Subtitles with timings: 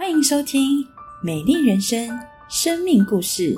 [0.00, 0.82] 欢迎收听
[1.22, 2.08] 《美丽人生》
[2.48, 3.54] 生命故事。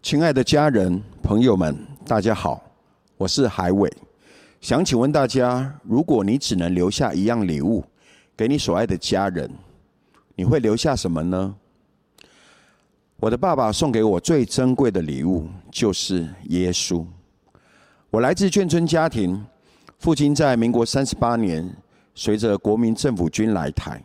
[0.00, 1.76] 亲爱的家人、朋友们，
[2.06, 2.62] 大家好，
[3.16, 3.92] 我是海伟。
[4.60, 7.84] 想请问大家，如果你只能留下一样礼物
[8.36, 9.50] 给你所爱的家人，
[10.36, 11.52] 你会留下什么呢？
[13.16, 17.04] 我的爸爸送给我最珍贵的礼物就是耶稣。
[18.10, 19.44] 我来自眷村家庭，
[19.98, 21.70] 父亲在民国三十八年
[22.14, 24.02] 随着国民政府军来台，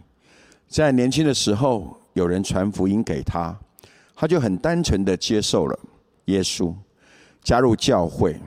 [0.68, 3.58] 在年轻的时候有人传福音给他，
[4.14, 5.80] 他就很单纯的接受了
[6.26, 6.74] 耶稣，
[7.42, 8.38] 加入教会。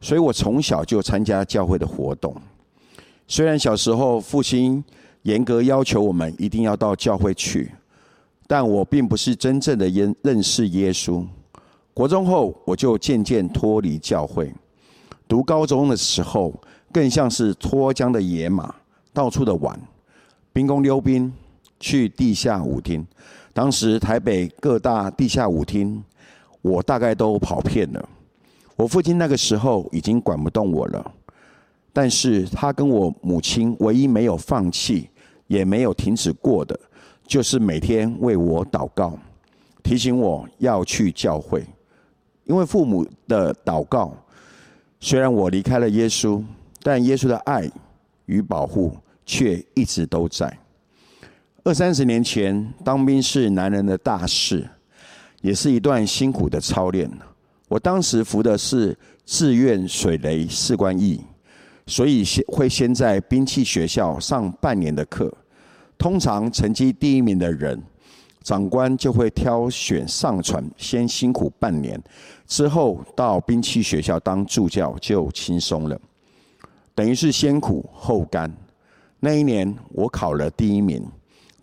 [0.00, 2.34] 所以我从小就参加教会的活动。
[3.28, 4.82] 虽然小时候父亲
[5.22, 7.70] 严格要求我们一定要到教会去。
[8.48, 11.26] 但我并不是真正的认认识耶稣。
[11.92, 14.54] 国中后，我就渐渐脱离教会。
[15.28, 16.54] 读高中的时候，
[16.92, 18.74] 更像是脱缰的野马，
[19.12, 19.78] 到处的玩，
[20.52, 21.32] 兵工溜冰，
[21.80, 23.06] 去地下舞厅。
[23.52, 26.02] 当时台北各大地下舞厅，
[26.62, 28.08] 我大概都跑遍了。
[28.76, 31.12] 我父亲那个时候已经管不动我了，
[31.92, 35.08] 但是他跟我母亲唯一没有放弃，
[35.46, 36.78] 也没有停止过的。
[37.26, 39.18] 就是每天为我祷告，
[39.82, 41.64] 提醒我要去教会，
[42.44, 44.14] 因为父母的祷告，
[45.06, 46.42] 虽然我离开了耶稣，
[46.82, 47.70] 但耶稣的爱
[48.24, 48.92] 与保护
[49.24, 50.52] 却一直都在。
[51.62, 54.68] 二三十年前，当兵是男人的大事，
[55.42, 57.08] 也是一段辛苦的操练。
[57.68, 61.20] 我当时服的是志愿水雷士官役，
[61.86, 65.32] 所以先会先在兵器学校上半年的课。
[65.96, 67.80] 通常成绩第一名的人，
[68.46, 72.00] 长官就会挑选上船，先辛苦半年，
[72.46, 76.00] 之后到兵器学校当助教就轻松了，
[76.94, 78.48] 等于是先苦后甘。
[79.18, 81.04] 那一年我考了第一名，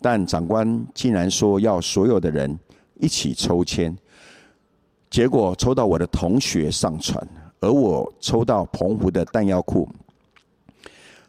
[0.02, 2.54] 但长官竟然说要所有的人
[3.00, 3.96] 一起抽签，
[5.08, 7.26] 结果抽到我的同学上船，
[7.60, 9.88] 而我抽到澎湖的弹药库。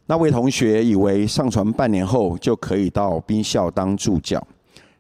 [0.05, 4.45] 那位同学以为上船半年后就可以到兵校当助教，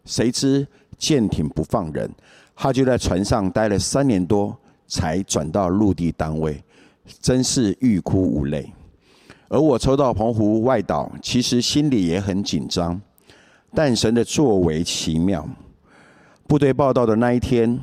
[0.05, 0.65] 谁知
[0.97, 2.09] 舰艇不放人，
[2.55, 4.57] 他就在船上待了三年多，
[4.87, 6.63] 才转到陆地单位，
[7.19, 8.71] 真是欲哭无泪。
[9.47, 12.99] 而我抽到澎湖外岛，其实心里也很紧张，
[13.73, 15.47] 但神的作为奇妙。
[16.47, 17.79] 部队报道的那一天，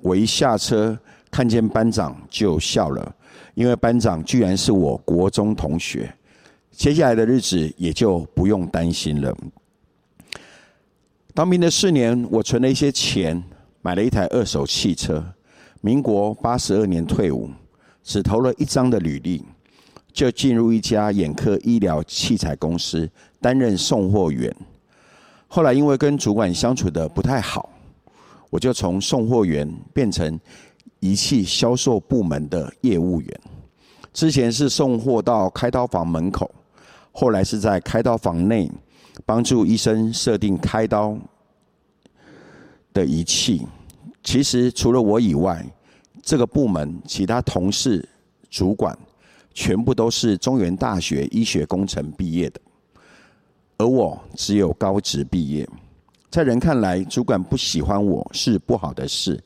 [0.00, 0.98] 我一下车
[1.30, 3.14] 看见班长就笑了，
[3.54, 6.12] 因为班长居然是我国中同学。
[6.70, 9.36] 接下来的日子也就不用担心了。
[11.36, 13.44] 当兵的四年，我存了一些钱，
[13.82, 15.22] 买了一台二手汽车。
[15.82, 17.50] 民国八十二年退伍，
[18.02, 19.44] 只投了一张的履历，
[20.14, 23.06] 就进入一家眼科医疗器材公司
[23.38, 24.50] 担任送货员。
[25.46, 27.68] 后来因为跟主管相处的不太好，
[28.48, 30.40] 我就从送货员变成
[31.00, 33.40] 仪器销售部门的业务员。
[34.14, 36.50] 之前是送货到开刀房门口。
[37.12, 38.70] 后来是在开刀房内
[39.24, 41.16] 帮助医生设定开刀
[42.92, 43.66] 的仪器。
[44.22, 45.64] 其实除了我以外，
[46.22, 48.06] 这个部门其他同事、
[48.50, 48.96] 主管
[49.54, 52.60] 全部都是中原大学医学工程毕业的，
[53.78, 55.68] 而我只有高职毕业。
[56.28, 59.42] 在人看来，主管不喜欢我是不好的事，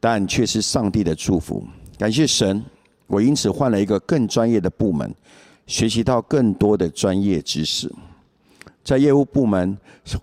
[0.00, 1.66] 但却是上帝的祝福。
[1.98, 2.64] 感谢神，
[3.08, 5.12] 我因此换了一个更专业的部门。
[5.66, 7.92] 学习到更多的专业知识，
[8.88, 9.76] 在业务部门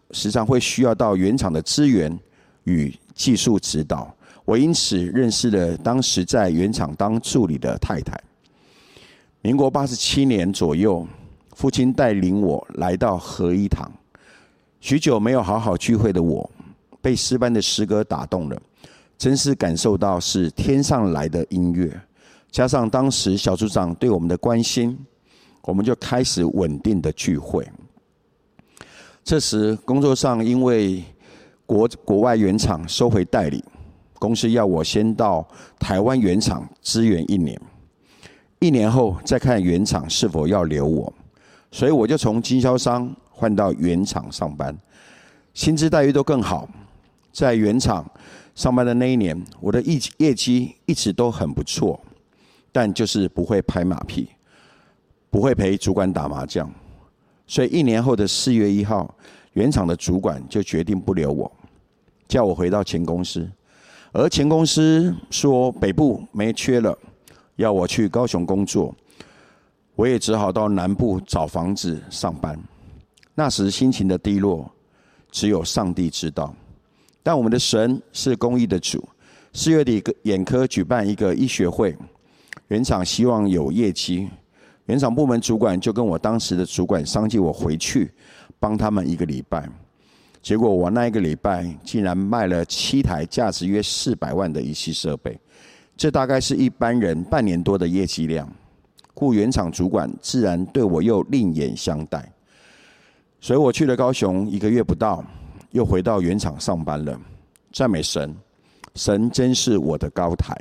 [0.10, 2.20] 时常会需要到原厂的资源
[2.64, 4.12] 与技术指导。
[4.44, 8.20] 我因此认识了当时在原厂当助理的太太。
[9.44, 11.08] 民国八十七年左右，
[11.54, 13.88] 父亲带领我来到合一堂，
[14.80, 16.50] 许久没有好好聚会的我，
[17.04, 18.60] 被诗班的诗歌打动了，
[19.16, 21.96] 真是感受到是天上来的音乐，
[22.50, 24.98] 加上当时小组长对我们的关心。
[25.62, 27.68] 我们就开始稳定的聚会。
[29.26, 31.04] 这时工作上因为
[31.66, 33.64] 国国外原厂收回代理，
[34.20, 35.44] 公司要我先到
[35.80, 37.60] 台湾原厂支援一年，
[38.60, 41.12] 一年后再看原厂是否要留我，
[41.72, 44.78] 所以我就从经销商换到原厂上班，
[45.56, 46.70] 薪资待遇都更好。
[47.32, 48.08] 在原厂
[48.54, 52.00] 上班的那一年，我的业业绩一直都很不错，
[52.72, 54.30] 但就是不会拍马屁。
[55.32, 56.72] 不会陪主管打麻将，
[57.48, 59.14] 所以一年后的四月一号，
[59.54, 61.52] 原厂的主管就决定不留我，
[62.28, 63.48] 叫我回到前公司。
[64.12, 66.98] 而前公司说北部没缺了，
[67.58, 68.96] 要我去高雄工作，
[69.96, 72.58] 我也只好到南部找房子上班。
[73.34, 74.70] 那时心情的低落，
[75.32, 76.56] 只有上帝知道。
[77.22, 79.04] 但我们的神是公义的主。
[79.52, 81.96] 四月底，眼科举办一个医学会，
[82.70, 84.30] 原厂希望有业绩，
[84.86, 88.12] 原厂部门主管就跟我当时的主管商计，我回去
[88.60, 89.68] 帮他们一个礼拜。
[90.42, 95.40] 结果我那一个礼拜竟然卖了七台价值约四百万的仪器设备，
[95.98, 98.48] 这大概是一般人半年多的业绩量。
[99.16, 102.32] 故原厂主管自然对我又另眼相待。
[103.42, 105.24] 所以我去了高雄一个月不到，
[105.72, 107.20] 又回到原厂上班了。
[107.72, 108.36] 赞美神。
[108.94, 110.56] 神真是我的高台。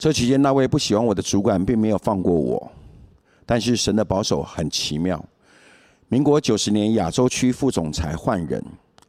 [0.00, 2.72] 这期间，那位不喜欢我的主管并没有放过我，
[3.44, 5.22] 但是神的保守很奇妙。
[6.08, 8.64] 民国九十年，亚洲区副总裁换人，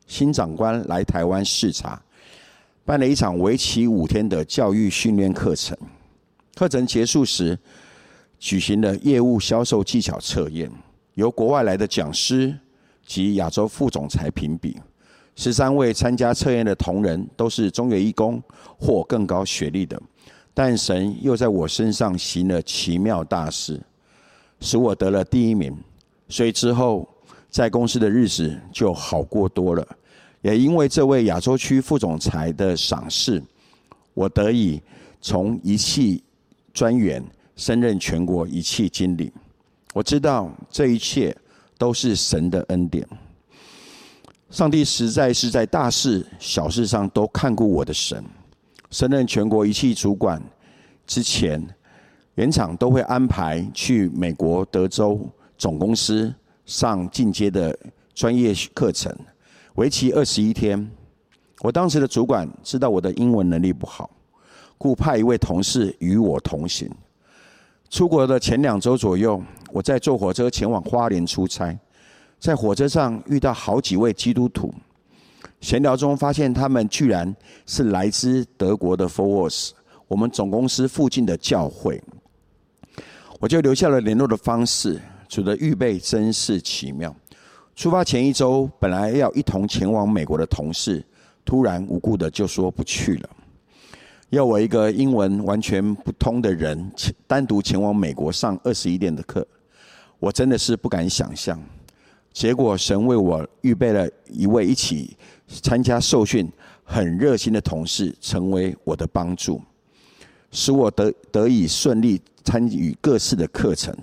[0.06, 1.98] 新长官来台湾视察，
[2.84, 5.78] 办了一场为期五天的教育训练课程。
[6.56, 7.58] 课程结束时，
[8.38, 10.70] 举行了业务销售技巧测验，
[11.14, 12.54] 由国外来的讲师
[13.06, 14.78] 及亚洲副总裁评比。
[15.38, 18.44] 十三位参加测验的同仁都是中原义工
[18.78, 20.00] 或更高学历的，
[20.53, 23.81] 但神又在我身上行了奇妙大事，
[24.59, 25.75] 使我得了第一名。
[26.27, 27.07] 所以之后
[27.50, 29.88] 在公司的日子就好过多了。
[30.42, 33.42] 也因为这位亚洲区副总裁的赏识，
[34.13, 34.81] 我得以
[35.21, 36.24] 从仪器
[36.74, 37.24] 专员
[37.56, 39.31] 升任全国仪器经理。
[39.94, 41.36] 我知道这一切
[41.77, 43.07] 都是神的恩典。
[44.50, 48.24] 上帝实在是在大事小事上都看顾我的神。
[48.92, 50.42] 升任全国仪器主管
[51.08, 51.66] 之前，
[52.36, 55.20] 原厂都会安排去美国德州
[55.58, 56.34] 总公司
[56.66, 57.76] 上进阶的
[58.14, 59.16] 专业课程，
[59.76, 60.90] 为期二十一天。
[61.62, 64.10] 我当时的主管知道我的英文能力不好，
[64.78, 66.90] 故派一位同事与我同行。
[67.90, 69.42] 出国的前两周左右，
[69.72, 71.78] 我在坐火车前往花莲出差。
[72.40, 74.74] 在火车上遇到好几位基督徒，
[75.62, 77.34] 闲聊中发现他们居然
[77.68, 79.69] 是来自德国的 Force，
[80.08, 82.02] 我们总公司附近的教会，
[83.40, 85.00] 我就留下了联络的方式。
[85.30, 87.16] 主的预备真是奇妙。
[87.75, 91.02] 出发前一周，本来要一同前往美国的同事，
[91.46, 93.30] 突然无故的就说不去了，
[94.30, 96.92] 要我一个英文完全不通的人，
[97.28, 99.48] 单独前往美国上二十一天的课，
[100.19, 101.57] 我真的是不敢想象。
[102.34, 105.18] 结果，神为我预备了一位一起
[105.62, 106.50] 参加受训、
[106.83, 109.62] 很热心的同事，成为我的帮助，
[110.51, 113.95] 使我得得以顺利参与各式的课程。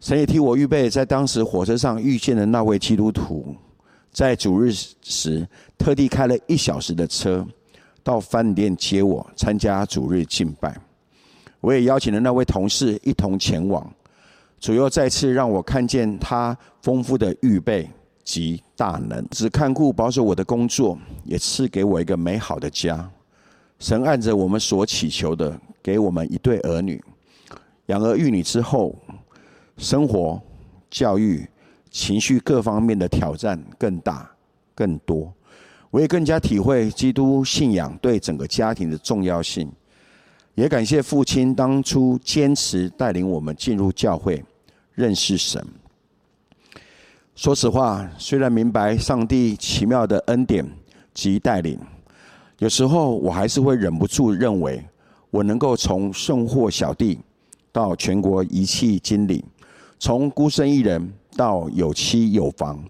[0.00, 3.54] 神也替我预备，在当时火车上遇见的那位基督徒，
[4.10, 4.72] 在主日
[5.02, 5.46] 时
[5.78, 7.46] 特地开了一小时的车
[8.02, 10.76] 到饭店接我，参加主日敬拜。
[11.60, 13.88] 我也邀请了那位同事一同前往。
[14.58, 17.88] 主又再次让我看见他丰富的预备
[18.24, 23.10] 及大能，只看顾保守我的工作，也赐给我一个美好的家。
[23.78, 27.02] 神按着我们所祈求的，给我们一对儿女。
[27.86, 28.94] 养儿育女之后，
[29.76, 30.40] 生活、
[30.90, 31.46] 教育、
[31.90, 34.30] 情绪各方面的挑战更大、
[34.74, 35.32] 更多。
[35.90, 39.70] 我也更加体会基督信仰对整个家庭的重要性。
[40.54, 44.42] 也感谢父亲当初坚持带领我们进入教会。
[44.94, 45.66] 认识神。
[47.34, 50.64] 说实话，虽然明白上帝奇妙的恩典
[51.14, 51.78] 及带领，
[52.58, 54.84] 有时候我还是会忍不住认为，
[55.30, 57.18] 我能够从送货小弟
[57.72, 59.42] 到全国仪器经理，
[59.98, 62.84] 从孤身一人到有妻有房、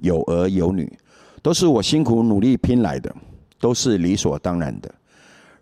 [0.00, 0.92] 有儿有女，
[1.40, 3.14] 都是我辛苦努力拼来的，
[3.60, 4.92] 都是理所当然的。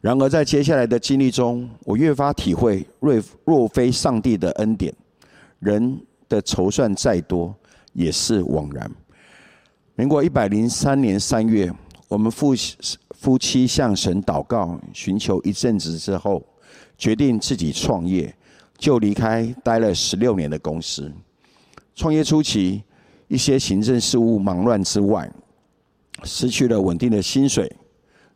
[0.01, 4.93] 然而，在接下来的经历中，我越发体会，若若非上帝的恩典。
[5.61, 5.97] 人
[6.29, 7.55] 的筹算再多
[7.93, 8.91] 也是枉然。
[9.95, 11.73] 民国一百零三年三月，
[12.09, 12.55] 我们夫
[13.11, 16.43] 夫妻向神祷告，寻求一阵子之后，
[16.97, 18.35] 决定自己创业，
[18.79, 21.13] 就离开待了十六年的公司。
[21.95, 22.83] 创业初期，
[23.29, 25.31] 一些行政事务忙乱之外，
[26.25, 27.71] 失去了稳定的薪水、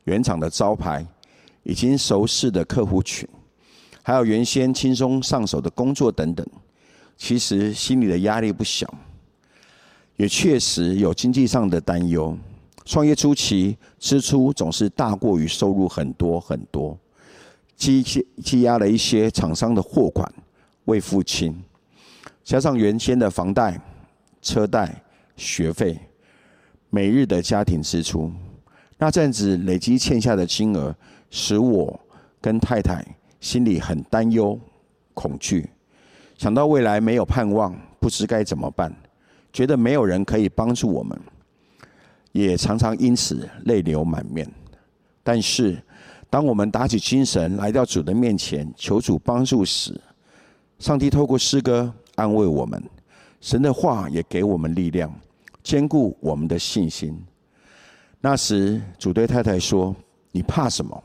[0.05, 1.05] 原厂的招牌、
[1.63, 3.27] 已经熟识的客户群，
[4.03, 6.47] 还有原先轻松上手的工作等等。
[7.17, 8.87] 其实心里的压力不小，
[10.17, 12.37] 也确实有经济上的担忧。
[12.85, 16.97] 创业初期支出总是大过于收入很多很多，
[17.77, 20.33] 积积压了一些厂商的货款
[20.85, 21.61] 未付清，
[22.45, 23.81] 加上原先的房贷、
[24.41, 25.03] 车贷、
[25.37, 25.99] 学费、
[26.89, 28.33] 每日的家庭支出，
[28.97, 30.95] 那阵子累积欠下的金额，
[31.29, 31.99] 使我
[32.41, 33.05] 跟太太
[33.41, 34.57] 心里很担忧、
[35.13, 35.69] 恐惧，
[36.39, 38.95] 想到未来没有盼望，不知该怎么办，
[39.57, 41.19] 觉得没有人可以帮助我们，
[42.33, 44.47] 也常常因此泪流满面。
[45.23, 45.83] 但是，
[46.29, 49.99] 当我们打起精神来到主的面前求主帮助时，
[50.79, 52.83] 上帝透过诗歌安慰我们，
[53.41, 55.11] 神的话也给我们力量，
[55.63, 57.19] 坚固我们的信心。
[58.21, 59.97] 那时，主对太太说
[60.33, 61.03] ：“你怕什么？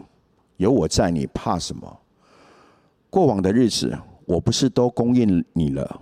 [0.57, 1.99] 有我在，你怕什么？
[3.09, 6.01] 过往的日子，我不是都供应你了？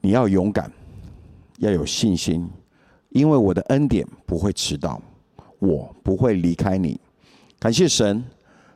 [0.00, 0.68] 你要勇敢，
[1.60, 2.48] 要有信心，
[3.10, 5.00] 因为我的恩典不会迟到，
[5.58, 6.98] 我不会离开你。
[7.58, 8.24] 感谢神，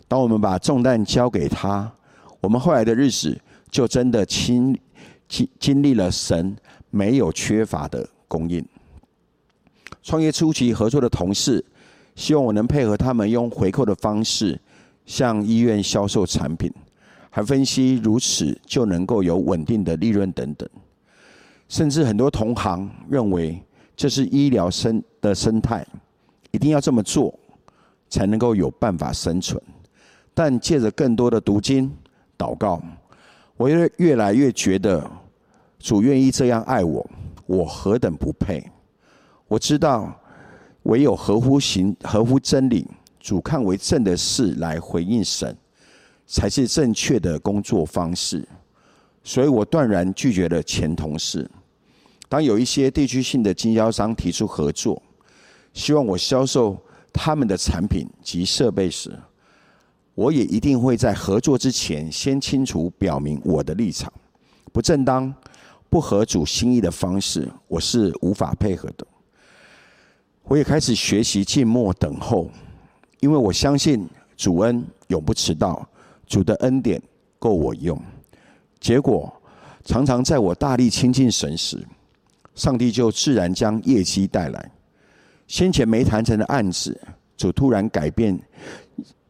[0.06, 1.90] 当我们把重担交给他，
[2.40, 4.78] 我们后来的日子就真的经
[5.26, 6.54] 经经历了神
[6.90, 8.62] 没有缺乏的供应。”
[10.02, 11.64] 创业初期合作的同事，
[12.14, 14.60] 希望我能配合他们用回扣的方式
[15.06, 16.70] 向医院销售产品，
[17.30, 20.68] 还分析如此就能够有稳定的利润等等。
[21.68, 23.60] 甚至很多同行认为
[23.96, 25.86] 这是医疗生的生态，
[26.50, 27.32] 一定要这么做
[28.08, 29.60] 才能够有办法生存。
[30.34, 31.90] 但借着更多的读经
[32.36, 32.82] 祷告，
[33.56, 35.08] 我越越来越觉得
[35.78, 37.08] 主愿意这样爱我，
[37.46, 38.64] 我何等不配。
[39.46, 40.12] 我知道，
[40.84, 42.86] 唯有合乎行、合乎真理、
[43.20, 45.56] 主看为正的事来回应神，
[46.26, 48.46] 才是正确的工作方式。
[49.24, 51.50] 所以我断然拒绝了前同事。
[52.28, 55.02] 当有一些地区性的经销商提出合作，
[55.72, 56.76] 希望我销售
[57.12, 59.16] 他们的产品及设备时，
[60.14, 64.12] 我也一定会在合作之前先清楚表明我的立场。
[64.72, 65.32] 不正当、
[65.88, 69.06] 不合主心意的方式，我是无法配合的。
[70.42, 72.50] 我也开始学习静默等候，
[73.20, 75.88] 因为我相信主恩永不迟到，
[76.26, 77.00] 主的恩典
[77.38, 77.98] 够我用。
[78.84, 79.32] 结果
[79.86, 81.82] 常常在我大力亲近神时，
[82.54, 84.70] 上帝就自然将业绩带来。
[85.48, 86.94] 先前没谈成的案子，
[87.34, 88.38] 主突然改变，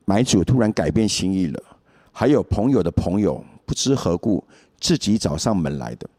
[0.07, 1.63] 买主突然改变心意了。
[2.11, 4.43] 还有朋友的朋友不知何故
[4.81, 6.11] 自己找上门来的，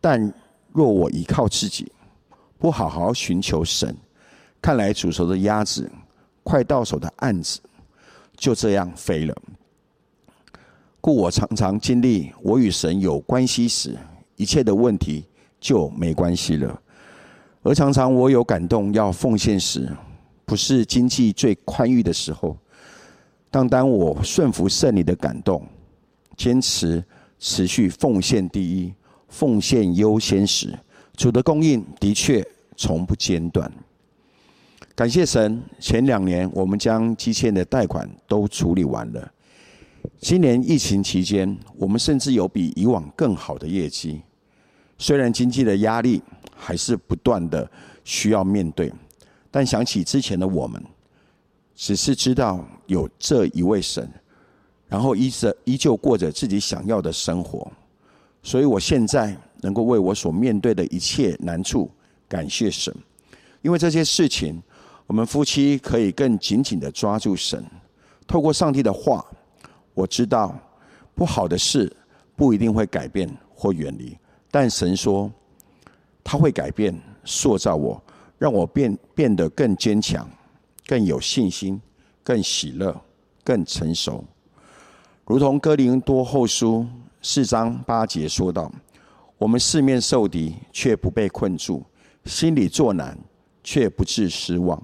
[0.00, 0.32] 但
[0.72, 1.92] 若我依靠自己，
[2.56, 3.94] 不好好寻求神。
[4.62, 5.90] 看来煮熟的鸭子，
[6.42, 7.60] 快到手的案子，
[8.34, 9.36] 就这样飞了。
[11.02, 13.98] 故我常常经历，我与神有关系时，
[14.36, 15.24] 一切的问题
[15.60, 16.80] 就没关系了；
[17.64, 19.90] 而常常我有感动要奉献时，
[20.44, 22.56] 不是经济最宽裕的时候，
[23.50, 25.66] 当当我顺服圣灵的感动，
[26.36, 27.04] 坚持
[27.40, 28.94] 持续奉献第一，
[29.26, 30.72] 奉献优先时，
[31.16, 33.68] 主的供应的确从不间断。
[34.94, 39.32] 感谢神，前两年我们将积欠的贷款都处理完了。
[40.20, 44.22] 今年疫情期间，我们甚至有比以往更好的业绩。
[44.98, 46.22] 虽然经济的压力
[46.54, 47.68] 还是不断的
[48.04, 48.92] 需要面对，
[49.50, 50.82] 但想起之前的我们，
[51.74, 54.08] 只是知道有这一位神，
[54.88, 57.70] 然后依着依旧过着自己想要的生活，
[58.42, 61.90] 所以我现在能够为我所面对的一切难处
[62.28, 62.94] 感谢神，
[63.60, 64.62] 因为这些事情。
[65.08, 67.62] 我们夫妻可以更紧紧的抓住神，
[68.26, 69.22] 透过上帝的话，
[69.94, 70.56] 我知道
[71.14, 71.94] 不好的事
[72.34, 74.16] 不一定会改变或远离，
[74.50, 75.30] 但神说
[76.24, 78.02] 他会改变，塑造我，
[78.38, 80.28] 让我变变得更坚强、
[80.86, 81.80] 更有信心、
[82.22, 82.98] 更喜乐、
[83.44, 84.24] 更成熟。
[85.24, 86.86] 如同哥林多后书
[87.20, 88.70] 四章八节说道
[89.38, 91.80] ：“我们四面受敌，却不被困住；
[92.24, 93.16] 心里作难，
[93.62, 94.82] 却不致失望。”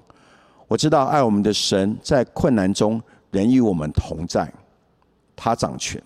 [0.67, 3.01] 我知道爱我们的神在困难中
[3.31, 4.51] 仍与我们同在，
[5.41, 6.03] 他掌权。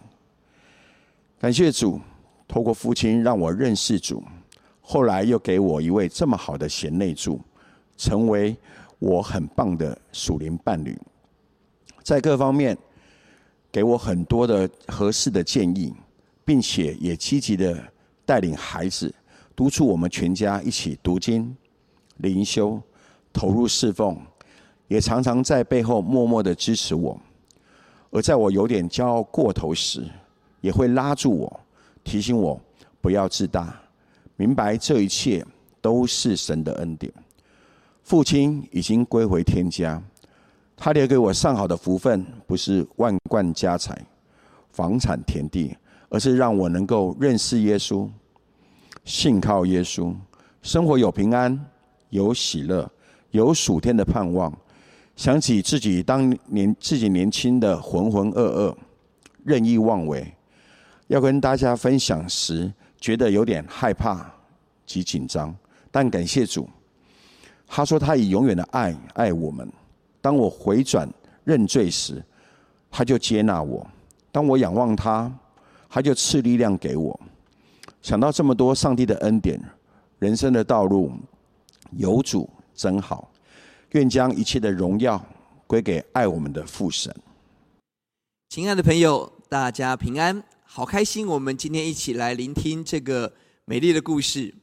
[1.40, 2.00] 感谢主，
[2.48, 4.24] 透过父亲让我认识主，
[4.80, 7.42] 后来又给我一位这么好的贤内助，
[7.98, 8.56] 成为
[9.00, 10.96] 我很棒的属灵伴侣，
[12.04, 12.78] 在各方面
[13.72, 15.92] 给我很多的合适的建议，
[16.46, 17.84] 并且也积极的
[18.26, 19.12] 带领孩子，
[19.56, 21.58] 督促我们全家一起读经、
[22.18, 22.80] 灵修、
[23.34, 24.16] 投入侍奉。
[24.90, 27.20] 也常常在背后默默的支持我，
[28.14, 30.06] 而在我有点骄傲过头时，
[30.62, 31.60] 也会拉住我，
[32.04, 32.62] 提醒我
[33.02, 33.76] 不要自大，
[34.36, 35.44] 明白这一切
[35.82, 37.12] 都是神的恩典。
[38.04, 40.00] 父亲已经归回天家，
[40.78, 44.00] 他留给我上好的福分，不是万贯家财、
[44.70, 45.76] 房产田地，
[46.10, 48.08] 而是让我能够认识耶稣，
[49.06, 50.14] 信靠耶稣，
[50.62, 51.60] 生活有平安，
[52.12, 52.88] 有喜乐，
[53.32, 54.56] 有属天的盼望。
[55.16, 58.76] 想起自己当年自己年轻的浑浑噩噩，
[59.44, 60.34] 任意妄为。
[61.08, 64.34] 要跟大家分享时，觉得有点害怕
[64.86, 65.56] 及紧张，
[65.92, 66.68] 但感谢主，
[67.68, 69.72] 他说他以永远的爱爱我们。
[70.22, 71.08] 当我回转
[71.44, 72.24] 认罪时，
[72.90, 73.86] 他就接纳我；
[74.32, 75.32] 当我仰望他，
[75.90, 77.20] 他就赐力量给我。
[78.02, 79.62] 想到这么多上帝的恩典，
[80.18, 81.12] 人生的道路
[81.92, 83.30] 有主真好。
[83.94, 85.24] 愿将一切的荣耀
[85.68, 87.16] 归给爱我们的父神。
[88.50, 91.28] 亲爱的朋友，大家平安，好开心！
[91.28, 93.32] 我们今天一起来聆听这个
[93.66, 94.54] 美丽的故事。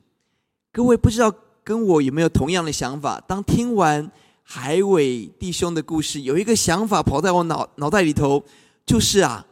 [0.72, 1.32] 各位不知道
[1.62, 3.20] 跟我有没有同样的想法？
[3.20, 4.10] 当听完
[4.42, 8.44] 海伟弟兄的故事，有一个想法跑在我脑脑袋里头，
[8.84, 9.46] 就是啊，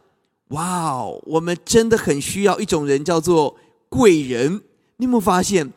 [0.49, 3.55] 哇哦，我们真的很需要一种人，叫做
[3.87, 4.61] 贵人。
[4.97, 5.71] 你有没有发现？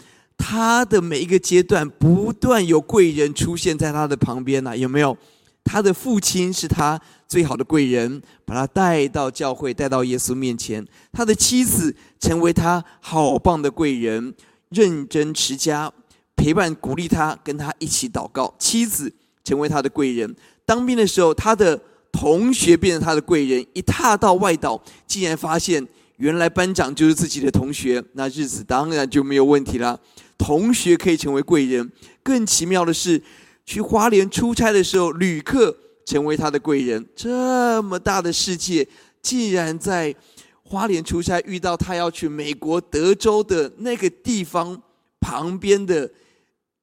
[0.44, 4.76] 他的每一个阶段，不断有贵人出现在他的旁边呢？
[4.76, 5.16] 有没有？
[5.62, 10.84] 他的父亲是他最好的贵人，把他带到教会，带到耶稣面前。
[11.12, 14.34] 他的妻子成为他好棒的贵人，
[14.70, 15.92] 认真持家，
[16.34, 18.52] 陪伴鼓励他，跟他一起祷告。
[18.58, 20.34] 妻子成为他的贵人。
[20.66, 21.80] 当兵的时候，他的
[22.10, 23.64] 同学变成他的贵人。
[23.74, 25.86] 一踏到外岛，竟然发现
[26.22, 30.00] 原来班长就是自己的同学，那日子当然就没有问题了。
[30.38, 31.90] 同学可以成为贵人，
[32.22, 33.20] 更奇妙的是，
[33.66, 35.76] 去花莲出差的时候，旅客
[36.06, 37.04] 成为他的贵人。
[37.16, 38.86] 这么大的世界，
[39.20, 40.14] 竟然在
[40.62, 44.80] 花莲出差遇到他要去美国德州的那个地方
[45.18, 46.08] 旁边的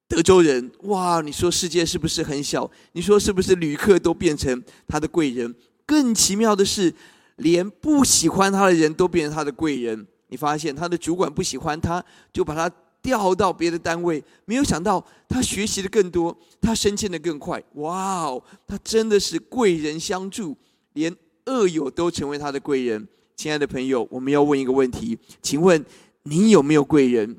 [0.06, 0.70] 德州人。
[0.82, 2.70] 哇，你说世界是不是很小？
[2.92, 5.54] 你说是不是旅客都变成他的贵人？
[5.86, 6.92] 更奇妙的是，
[7.40, 10.06] 连不喜欢他的人都变成他的贵人。
[10.28, 12.70] 你发现他的主管不喜欢他，就把他。
[13.02, 17.58] 调到别的单位，没有想到他学习的更多，他升迁的更快。
[17.76, 20.54] 哇哦，他真的是贵人相助，
[20.92, 21.10] 连
[21.46, 23.08] 恶友都成为他的贵人。
[23.34, 25.82] 亲爱的朋友，我们要问一个问题，请问
[26.24, 27.38] 你有没有贵人？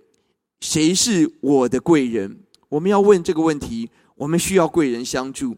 [0.61, 2.39] 谁是我的贵人？
[2.67, 3.87] 我们要问这个问题。
[4.15, 5.55] 我们需要贵人相助，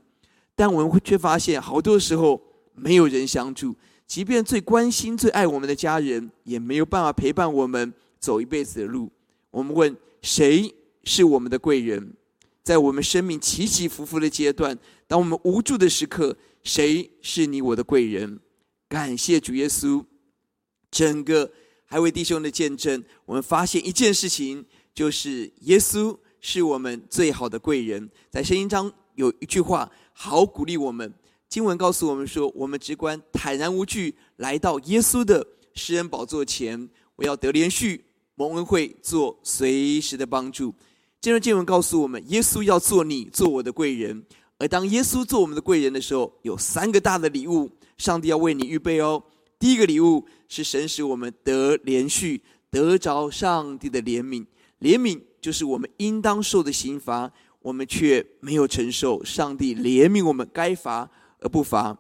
[0.54, 2.42] 但我们会却发现，好多时候
[2.76, 3.74] 没有人相助，
[4.14, 9.12] 即便最关心、最爱我们的家人，也没有办法陪伴我们走一辈子的路。
[9.50, 10.72] 我们问谁
[11.04, 12.14] 是我们的贵人？
[12.62, 18.40] 在我们生命起起伏伏的阶段，当我们无助的时刻，谁是你我的贵人？
[18.88, 20.06] 感谢主耶稣，
[20.92, 21.52] 整个
[21.84, 28.08] 还为弟兄的见证，我们发现一件事情，就是耶稣是我们最好的贵人。
[28.30, 31.12] 在圣经中有一句话，好鼓励我们。
[31.54, 40.74] 经文告诉我们说：“我们只管坦然无惧来到耶稣的施恩宝座前，我要得连续。”蒙恩惠做随时的帮助。
[41.22, 44.26] 这段经文告诉我们，耶稣要做你做我的贵人。
[44.58, 49.24] 而当耶稣做我们的贵人的时候，有三个大的礼物，上帝要为你预备哦。
[49.60, 54.44] 第一个礼物是神使我们得连续得着上帝的怜悯，
[54.80, 59.24] 怜悯就是我们应当受的刑罚，我们却没有承受。
[59.24, 61.08] 上帝怜悯我们，该罚
[61.44, 61.96] 而不乏。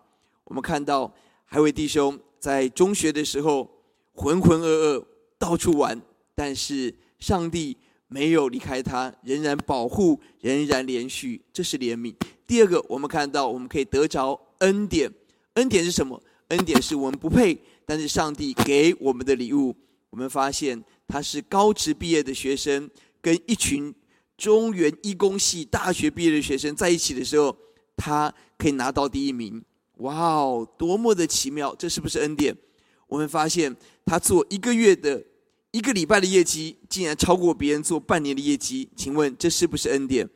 [0.45, 1.13] 我们看到
[1.45, 3.69] 海伟弟兄在中学的时候
[4.13, 5.05] 浑浑噩噩，
[5.37, 6.01] 到处玩。
[6.35, 7.77] 但是上帝
[8.07, 12.11] 没有离开他，仍然保护，仍然连续，这是怜悯。
[12.47, 15.11] 第二个，我们看到我们可以得着恩典，
[15.53, 16.19] 恩典是什么？
[16.47, 19.75] 恩典是我们不配，但是上帝给我们的礼物。
[20.09, 22.89] 我们发现他是高职毕业的学生，
[23.21, 23.93] 跟一群
[24.35, 27.55] 中原医工系大学毕业的学生在一起的时候，
[27.95, 29.63] 他可以拿到第一名。
[29.97, 31.75] 哇哦，多么的奇妙！
[31.75, 32.55] 这是不是恩典？
[33.07, 33.75] 我们发现
[34.05, 35.23] 他做一个月的。
[35.75, 40.29] 一个礼拜的业绩竟然超过别人做半年的业绩，请问这是不是恩典？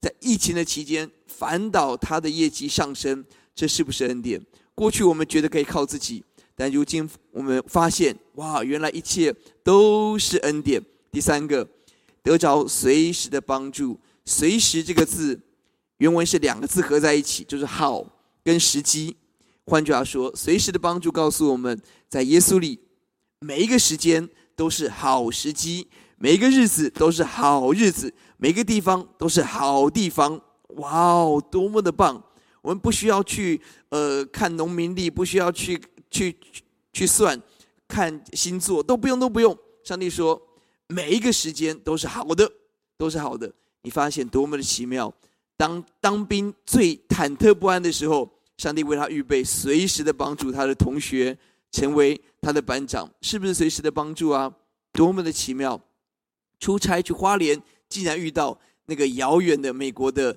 [0.00, 3.22] 在疫情的期间反倒他的业绩上升，
[3.54, 4.40] 这是不是恩典？
[4.74, 6.24] 过去我们觉得可以靠自己，
[6.56, 9.30] 但如今我们发现，哇，原来一切
[9.62, 10.82] 都是恩典。
[11.12, 11.68] 第三个，
[12.22, 14.00] 得着随时的帮助。
[14.24, 15.38] 随时这个字
[15.98, 18.04] 原文是两个字合在一起，就是好
[18.42, 19.16] 跟时机。
[19.66, 22.80] 换句话说，随时的帮助告诉我们在耶稣里
[23.38, 24.28] 每一个时间。
[24.58, 30.40] 都是好时机，每一个日子都是好日子，每个地方都是好地方。
[30.78, 32.20] 哇哦，多么的棒！
[32.60, 35.80] 我们不需要去呃看农民历，不需要去
[36.10, 36.36] 去
[36.92, 37.40] 去算
[37.86, 39.56] 看星座，都不用都不用。
[39.84, 40.42] 上帝说，
[40.88, 42.50] 每一个时间都是好的，
[42.96, 43.54] 都是好的。
[43.82, 45.14] 你发现多么的奇妙？
[45.58, 51.36] 当当兵最忐忑不安的时候，上帝为他预备随时的帮助他的同学。
[51.70, 54.50] 成为他的班长，是不是随时的帮助啊？
[54.90, 55.78] 多么的奇妙！
[56.58, 60.34] 出差去花莲，竟然遇到那个遥远的美国的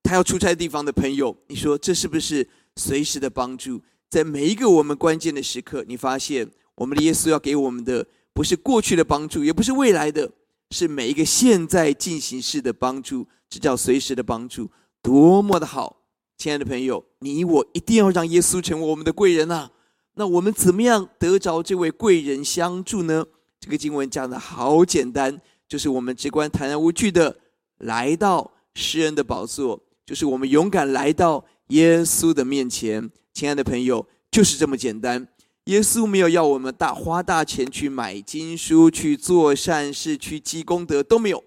[0.00, 1.36] 他要出差地方的朋友。
[1.48, 3.82] 你说这是不是随时的帮助？
[4.08, 10.30] 在每一个我们关键的时刻，你发现我们的耶稣要给我们的不是过去的帮助，也不是未来的，
[10.70, 14.70] 是每一个现在进行式的帮助，这叫随时的帮助，
[15.02, 16.02] 多么的好！
[16.36, 19.70] 亲爱的朋友，你我一定要让耶稣成为我们的贵人呐！
[20.14, 23.26] 那我们怎么样得着这位贵人相助呢？
[23.58, 27.36] 这个经文讲的好简单，就是我们直观坦然无惧的
[27.78, 33.10] 来到施恩的宝座，就是我们勇敢来到耶稣的面前。
[33.32, 35.26] 亲爱的朋友，就是这么简单。
[35.64, 41.42] 耶稣没有要我们大花大钱去买经书、去做善事、去积功德，都没有。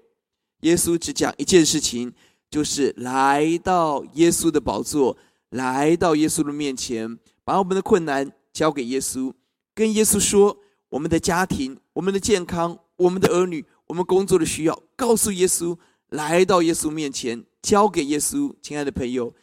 [0.61, 2.11] 耶稣只讲一件事情，
[2.49, 5.15] 就是来到耶稣的宝座，
[5.49, 9.31] 来到耶稣的面前，把我们的困难交给耶稣，
[9.75, 10.57] 跟耶稣说
[10.89, 11.77] 我们的家庭。
[11.93, 18.55] 我们的健康，我们的儿女，我们工作的需要，告诉耶稣，来到耶稣面前，交给耶稣。
[18.61, 19.33] 亲爱的朋友，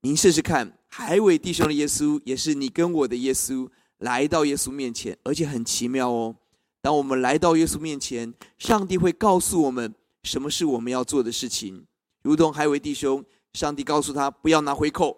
[0.00, 6.34] 您试试看，海伟弟兄的耶稣，也是你跟我的耶稣，来到耶稣面前，而且很奇妙哦。
[6.80, 11.86] 当我们来到耶稣面前，上帝会告诉我们什么是我们要做的事情。
[12.22, 15.16] 如同海伟弟兄，上帝告诉他不要拿回扣，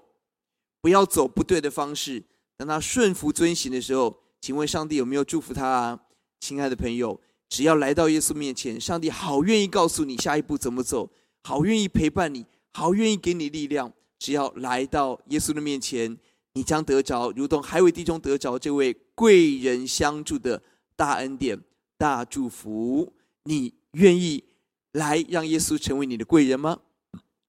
[0.80, 2.22] 不要走不对的方式。
[2.56, 6.00] 当他顺服遵行的时候，请问上帝有没有祝福他啊？
[6.40, 11.10] 亲爱的朋友，只要来到耶稣面前，上帝好愿意告诉你下一步怎么走，
[11.42, 13.92] 好愿意陪伴你，好愿意给你力量。
[14.18, 16.16] 只要来到耶稣的面前，
[16.54, 20.62] 你将得着如同海尾地中得着这位贵人相助的
[20.94, 21.60] 大恩典、
[21.98, 23.12] 大祝福。
[23.44, 24.44] 你愿意
[24.92, 26.80] 来让耶稣成为你的贵人吗？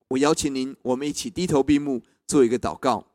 [0.10, 3.08] 我邀请您，我们一起低头闭目，做一个祷告。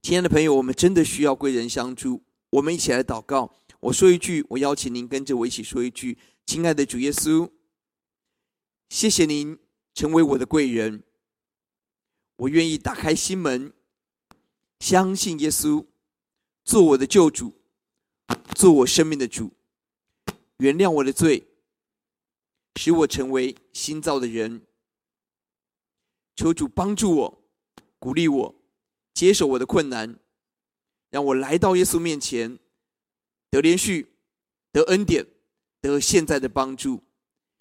[0.00, 3.54] 亲爱的朋友，我们真的需要贵人相助，我们一起来祷告。
[3.80, 7.50] 我说一句，我邀请您跟着我一起说一句：“亲爱的主耶稣，
[8.88, 9.58] 谢谢您
[9.94, 11.02] 成为我的贵人。
[12.36, 13.72] 我愿意打开心门，
[14.78, 15.86] 相信耶稣
[16.64, 17.54] 做我的救主，
[18.54, 19.52] 做我生命的主，
[20.58, 21.46] 原谅我的罪，
[22.76, 24.62] 使我成为新造的人。
[26.34, 27.42] 求主帮助我，
[27.98, 28.54] 鼓励我，
[29.12, 30.18] 接受我的困难，
[31.10, 32.58] 让我来到耶稣面前。”
[33.52, 34.06] 得连续，
[34.72, 35.26] 得恩典，
[35.82, 37.02] 得现在的帮助。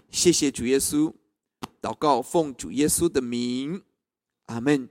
[0.09, 1.13] 谢谢主耶稣，
[1.81, 3.83] 祷告奉主耶稣的名，
[4.45, 4.87] 阿门。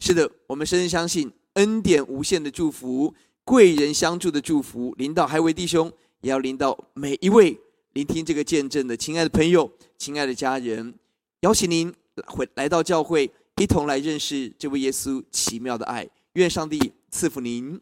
[0.00, 7.56] 是的，我们深深相信恩典无限的祝福，贵人相助的祝福，领到海为弟兄，也要领到每一位
[7.94, 10.94] 聆听这个见证的亲爱的朋友、亲爱的家人。
[11.40, 11.92] 邀请您
[12.26, 16.08] 回来到教会，一同来认识这位耶稣奇妙的爱。
[16.34, 17.78] 愿上帝赐福您。